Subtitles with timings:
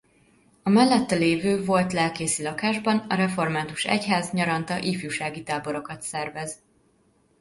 [0.63, 6.55] A mellette lévő volt lelkészi lakásban a református egyház nyaranta ifjúsági táborokat szervez.